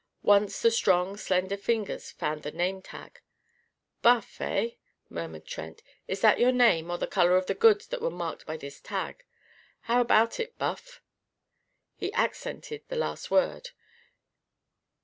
Once 0.23 0.59
the 0.63 0.71
strong 0.71 1.15
slender 1.15 1.55
fingers 1.55 2.09
found 2.09 2.41
the 2.41 2.49
name 2.51 2.81
tag. 2.81 3.21
"'Buff,' 4.01 4.39
hey?" 4.39 4.79
murmured 5.11 5.45
Trent. 5.45 5.83
"Is 6.07 6.21
that 6.21 6.39
your 6.39 6.51
name 6.51 6.89
or 6.89 6.97
the 6.97 7.05
colour 7.05 7.37
of 7.37 7.45
the 7.45 7.53
goods 7.53 7.85
that 7.89 8.01
were 8.01 8.09
marked 8.09 8.43
by 8.47 8.57
this 8.57 8.81
tag? 8.81 9.23
How 9.81 10.01
about 10.01 10.39
it, 10.39 10.57
Buff?" 10.57 11.03
He 11.95 12.11
accented 12.13 12.81
the 12.87 12.95
last 12.95 13.29
word. 13.29 13.69